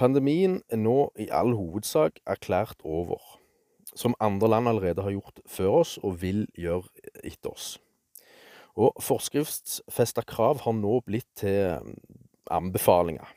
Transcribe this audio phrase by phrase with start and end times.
[0.00, 3.20] Pandemien er nå i all hovedsak erklært over,
[3.92, 6.88] som andre land allerede har gjort før oss og vil gjøre
[7.20, 7.74] etter oss.
[8.80, 11.98] Og forskriftsfesta krav har nå blitt til mm,
[12.48, 13.28] anbefalinger.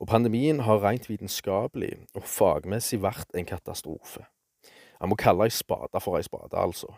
[0.00, 4.24] Og pandemien har rent vitenskapelig og fagmessig vært en katastrofe.
[5.02, 6.94] Man må kalle ei spade for ei spade, altså.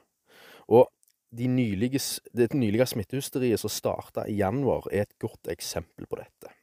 [0.70, 0.86] Og
[1.34, 1.98] de nylige,
[2.30, 6.54] det nylige smittehysteriet som starta i januar, er et godt eksempel på dette.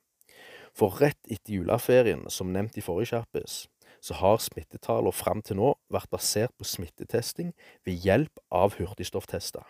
[0.76, 3.66] For rett etter juleferien, som nevnt i forrige kjappis,
[4.04, 7.54] så har smittetallene fram til nå vært basert på smittetesting
[7.88, 9.64] ved hjelp av hurtigstofftester.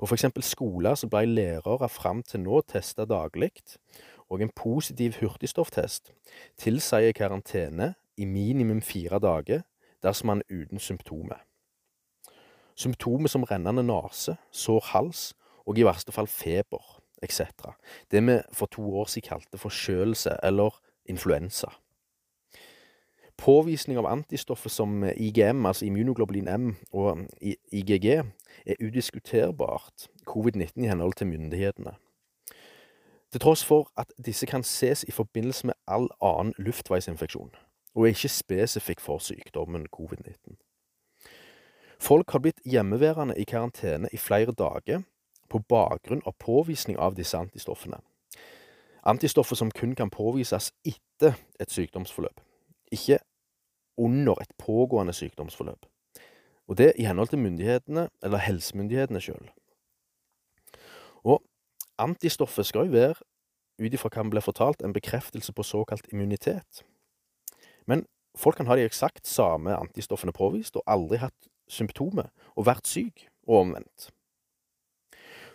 [0.00, 3.52] På eksempel skoler så ble lærere fram til nå testa daglig,
[4.32, 6.14] og en positiv hurtigstofftest
[6.56, 9.66] tilsier karantene i minimum fire dager
[10.00, 11.44] dersom man er uten symptomer.
[12.72, 15.26] Symptomer som rennende nese, sår hals
[15.66, 17.40] og i verste fall feber etc.
[18.10, 21.66] Det vi for to år siden kalte forkjølelse eller influensa.
[23.36, 27.26] Påvisning av antistoffer som IGM, altså immunoglobulin M, og
[27.72, 28.06] IGG
[28.66, 31.94] er udiskuterbart covid-19 i henhold til myndighetene.
[33.32, 37.54] Til tross for at disse kan ses i forbindelse med all annen luftveisinfeksjon,
[37.94, 40.58] og er ikke spesifikk for sykdommen covid-19.
[42.00, 45.02] Folk har blitt hjemmeværende i karantene i flere dager
[45.50, 48.00] på bakgrunn av påvisning av disse antistoffene.
[49.02, 52.40] Antistoffer som kun kan påvises etter et sykdomsforløp,
[52.92, 53.18] ikke
[53.98, 55.86] under et pågående sykdomsforløp.
[56.68, 59.48] Og det i henhold til myndighetene, eller helsemyndighetene sjøl.
[61.24, 61.42] Og
[61.98, 63.26] antistoffet skal jo være,
[63.80, 66.84] ut ifra hva vi ble fortalt, en bekreftelse på såkalt immunitet.
[67.88, 68.04] Men
[68.36, 73.26] folk kan ha de eksakt samme antistoffene påvist og aldri hatt symptomer og vært syk,
[73.48, 74.10] og omvendt.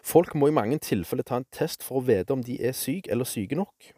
[0.05, 3.09] Folk må i mange tilfeller ta en test for å vite om de er syke
[3.11, 3.93] eller syke nok.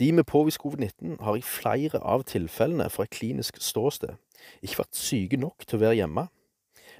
[0.00, 4.16] De med påvist covid-19 har i flere av tilfellene fra et klinisk ståsted
[4.64, 6.24] ikke vært syke nok til å være hjemme,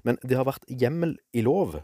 [0.07, 1.81] men det har vært hjemmel i lov,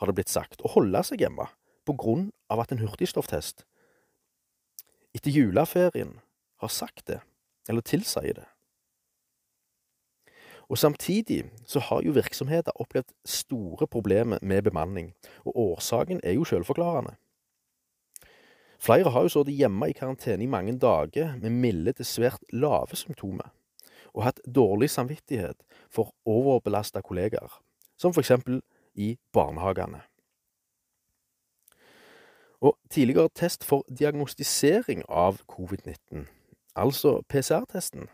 [0.00, 1.50] har det blitt sagt, å holde seg hjemme
[1.84, 3.66] på grunn av at en hurtigstofftest
[5.12, 6.16] etter juleferien
[6.62, 7.20] har sagt det,
[7.68, 8.48] eller tilsier det.
[10.72, 16.44] Og Samtidig så har jo virksomheter opplevd store problemer med bemanning, og årsaken er jo
[16.44, 17.12] selvforklarende.
[18.80, 22.96] Flere har jo sittet hjemme i karantene i mange dager med milde til svært lave
[22.96, 23.52] symptomer,
[24.14, 25.60] og hatt dårlig samvittighet
[25.90, 27.60] for overbelasta kollegaer,
[27.98, 28.62] som eksempel
[28.94, 30.00] i barnehagene.
[32.60, 36.24] Og tidligere test for diagnostisering av covid-19,
[36.76, 38.08] altså PCR-testen,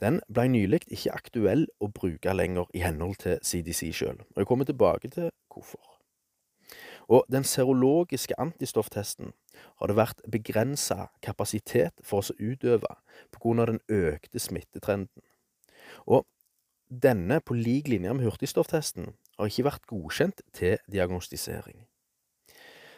[0.00, 4.68] den ble nylig ikke aktuell å bruke lenger i henhold til CDC sjøl, jeg kommer
[4.68, 5.96] tilbake til hvorfor.
[7.08, 9.30] Og den serologiske antistofftesten
[9.78, 12.96] har det vært begrensa kapasitet for oss å utøve
[13.38, 15.22] grunn den økte smittetrenden.
[16.06, 16.26] Og
[16.90, 21.86] denne, på lik linje med hurtigstofftesten, har ikke vært godkjent til diagnostisering.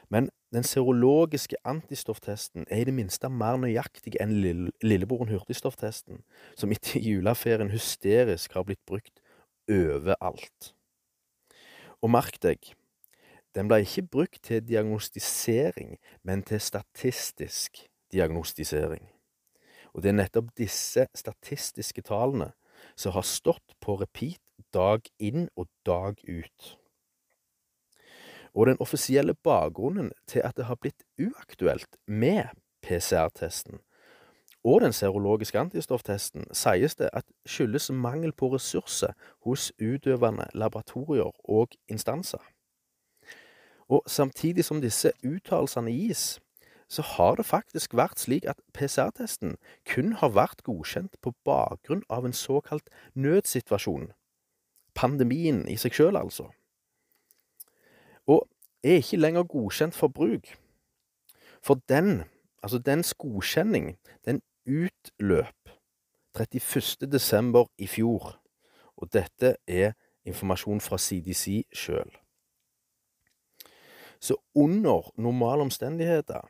[0.08, 6.22] Men den serologiske antistofftesten er i det minste mer nøyaktig enn lillebroren hurtigstofftesten,
[6.56, 9.20] som etter juleferien hysterisk har blitt brukt
[9.68, 10.72] overalt.
[12.00, 12.72] Og merk deg,
[13.56, 19.04] den ble ikke brukt til diagnostisering, men til statistisk diagnostisering.
[19.92, 22.52] Og det er nettopp disse statistiske tallene
[22.96, 24.40] som har stått på repeat
[24.72, 26.76] dag inn og dag ut
[28.54, 33.80] og den offisielle bakgrunnen til at det har blitt uaktuelt med PCR-testen
[34.64, 39.12] og den serologiske antistofftesten, sies det at skyldes mangel på ressurser
[39.44, 42.42] hos utøvende laboratorier og instanser.
[43.88, 46.40] Og samtidig som disse uttalelsene gis,
[46.88, 49.56] så har det faktisk vært slik at PCR-testen
[49.94, 54.10] kun har vært godkjent på bakgrunn av en såkalt nødsituasjon.
[54.94, 56.48] Pandemien i seg sjøl, altså
[58.28, 58.44] og
[58.84, 60.52] er ikke lenger godkjent for bruk.
[61.64, 62.22] For den,
[62.62, 65.72] altså dens godkjenning, den utløp
[66.40, 67.08] 31.
[67.12, 68.36] desember i fjor,
[68.96, 69.92] og dette er
[70.24, 72.10] informasjon fra CDC sjøl.
[74.20, 76.48] Så under normale omstendigheter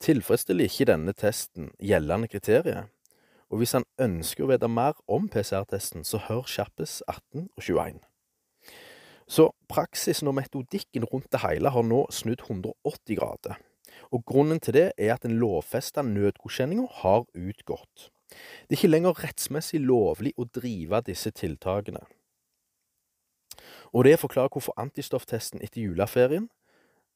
[0.00, 2.88] tilfredsstiller ikke denne testen gjeldende kriterier,
[3.50, 8.09] og hvis han ønsker å vite mer om PCR-testen, så hør Kjappes 18 og 21.
[9.30, 13.60] Så praksisen og metodikken rundt det hele har nå snudd 180 grader.
[14.10, 18.10] Og grunnen til det er at den lovfesta nødgodkjenninga har utgått.
[18.66, 22.02] Det er ikke lenger rettsmessig lovlig å drive disse tiltakene.
[23.94, 26.48] Og det forklarer hvorfor antistofftesten etter juleferien,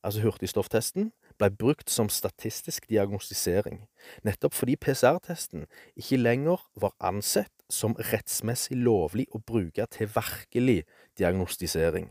[0.04, 3.86] altså hurtigstofftesten, ble brukt som statistisk diagnostisering,
[4.22, 5.66] nettopp fordi PCR-testen
[5.98, 10.84] ikke lenger var ansett som rettsmessig lovlig å bruke til virkelig
[11.18, 12.08] diagnostisering.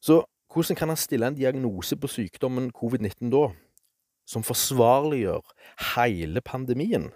[0.00, 0.22] Så
[0.52, 3.48] hvordan kan han stille en diagnose på sykdommen covid-19 da,
[4.26, 5.54] som forsvarliggjør
[5.94, 7.10] hele pandemien?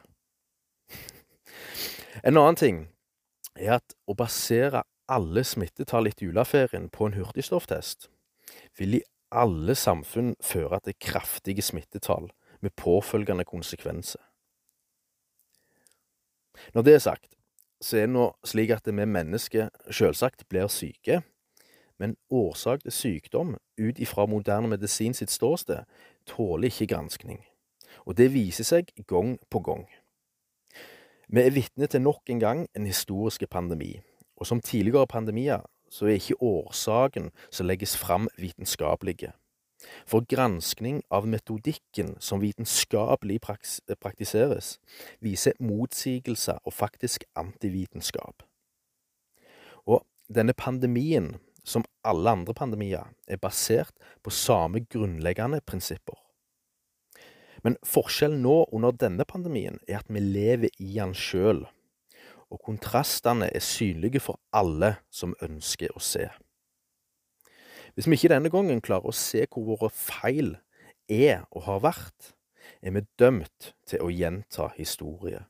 [2.27, 2.79] En annen ting
[3.55, 8.09] er at å basere alle smittetall etter juleferien på en hurtigstofftest
[8.79, 12.27] vil i alle samfunn føre til kraftige smittetall
[12.65, 14.21] med påfølgende konsekvenser.
[16.75, 17.35] Når det er sagt,
[17.81, 21.23] så er det nå slik at vi mennesker selvsagt blir syke,
[21.99, 25.87] men årsak til sykdom ut ifra moderne medisin sitt ståsted
[26.27, 27.41] tåler ikke granskning,
[28.07, 29.87] og det viser seg gang på gang.
[31.29, 33.99] Vi er vitne til nok en gang en historisk pandemi,
[34.37, 39.33] og som tidligere pandemier så er ikke årsaken som legges fram vitenskapelige.
[40.07, 43.39] For granskning av metodikken som vitenskapelig
[44.03, 44.79] praktiseres,
[45.23, 48.43] viser motsigelser og faktisk antivitenskap.
[49.87, 53.95] Og denne pandemien, som alle andre pandemier, er basert
[54.25, 56.19] på samme grunnleggende prinsipper.
[57.63, 61.67] Men forskjellen nå under denne pandemien er at vi lever i den sjøl
[62.51, 66.29] og kontrastene er synlige for alle som ønsker å se.
[67.99, 70.53] Hvis vi ikke denne gangen klarer å se hvor våre feil
[71.11, 72.29] er og har vært,
[72.79, 75.41] er vi dømt til å gjenta historie.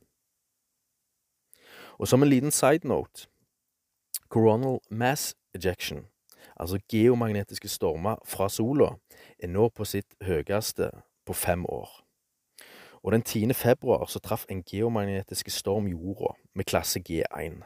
[2.00, 3.28] Og som en liten side note
[4.32, 6.06] Coronal mass ejection,
[6.56, 8.94] altså geomagnetiske stormer fra sola,
[9.36, 10.88] er nå på sitt høyeste
[11.28, 11.98] på fem år
[13.02, 13.54] og den 10.
[13.54, 17.62] februar så traff en geomagnetisk storm jorda med klasse G1.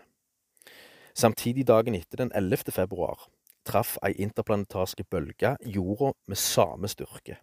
[1.14, 2.70] Samtidig dagen etter, den 11.
[2.70, 3.28] februar,
[3.64, 7.38] traff ei interplanetarske bølge jorda med samme styrke.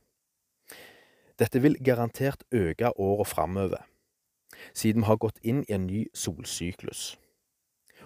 [1.40, 3.86] Dette vil garantert øke åra framover,
[4.74, 7.18] siden vi har gått inn i en ny solsyklus.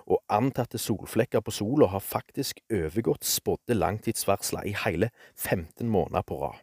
[0.06, 6.42] Og antatte solflekker på sola har faktisk overgått spådde langtidsvarsler i hele 15 måneder på
[6.44, 6.62] rad.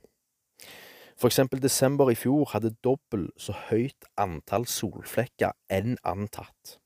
[1.21, 6.80] For eksempel desember i fjor hadde dobbelt så høyt antall solflekker enn antatt.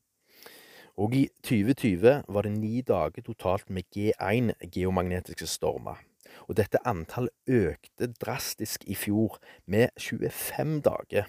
[0.96, 5.98] Og i 2020 var det ni dager totalt med G1 geomagnetiske stormer.
[6.46, 11.26] Og dette antall økte drastisk i fjor, med 25 dager.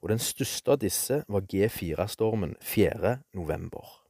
[0.00, 3.18] Og den største av disse var G4-stormen 4.
[3.34, 4.00] november.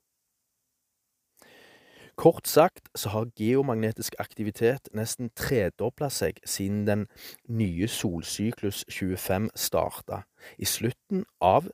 [2.14, 7.06] Kort sagt så har geomagnetisk aktivitet nesten tredobla seg siden den
[7.48, 10.22] nye solsyklus 25 starta,
[10.58, 11.70] i slutten av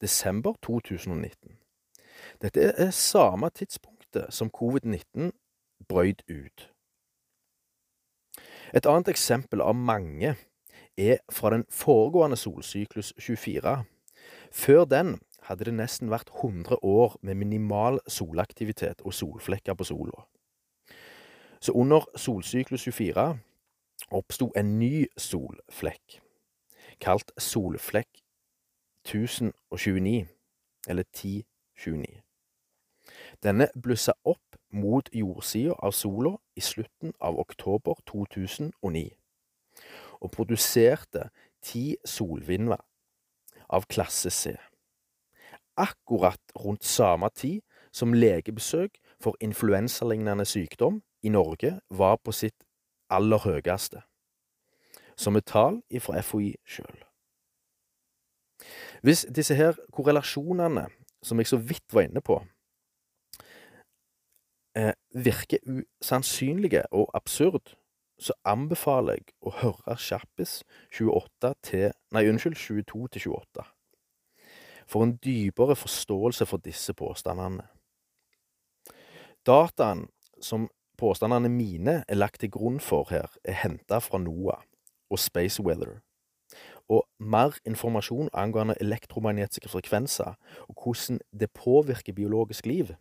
[0.00, 1.61] desember 2019.
[2.42, 5.30] Dette er samme tidspunktet som covid-19
[5.88, 6.68] brøyt ut.
[8.74, 10.36] Et annet eksempel av mange
[10.96, 13.84] er fra den foregående solsyklus 24.
[14.52, 20.26] Før den hadde det nesten vært 100 år med minimal solaktivitet og solflekker på sola.
[21.60, 23.38] Så under solsyklus 24
[24.10, 26.20] oppsto en ny solflekk,
[27.00, 28.22] kalt solflekk
[29.06, 30.26] 1029,
[30.88, 31.51] eller 1029.
[33.42, 39.10] Denne blussa opp mot jordsida av sola i slutten av oktober 2009,
[40.20, 41.28] og produserte
[41.62, 42.80] ti solvinder
[43.68, 44.56] av klasse C.
[45.76, 47.62] Akkurat rundt samme tid
[47.92, 52.64] som legebesøk for influensalignende sykdom i Norge var på sitt
[53.10, 54.02] aller høyeste,
[55.16, 57.02] som et tall ifra FHI sjøl.
[59.02, 60.86] Hvis disse her korrelasjonene,
[61.22, 62.38] som jeg så vidt var inne på,
[64.76, 67.76] eh, virker usannsynlige og absurd,
[68.18, 70.62] så anbefaler jeg å høre Sjappis
[70.94, 73.64] 28 til Nei, unnskyld, 22 til 28
[74.92, 77.64] for en dypere forståelse for disse påstandene.
[79.46, 80.06] Dataen
[80.40, 80.68] som
[81.00, 84.62] påstandene mine er lagt til grunn for her, er henta fra NOAH
[85.10, 86.00] og Space Weather.
[86.88, 90.34] Og mer informasjon angående elektromagnetiske frekvenser
[90.68, 92.94] og hvordan det påvirker biologisk liv,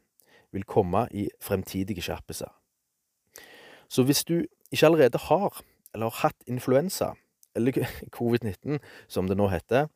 [0.51, 2.51] vil komme i fremtidige skjerpelser.
[3.89, 7.13] Så hvis du ikke allerede har, eller har hatt influensa,
[7.55, 7.71] eller
[8.17, 9.87] covid-19 som det nå heter,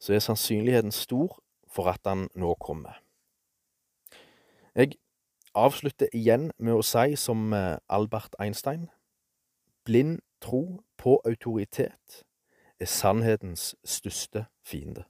[0.00, 3.02] så er sannsynligheten stor for at han nå kommer.
[4.74, 4.92] Jeg
[5.54, 8.88] avslutter igjen med å si som eh, Albert Einstein
[9.84, 12.22] blind tro på autoritet
[12.80, 15.04] er sannhetens største fiende.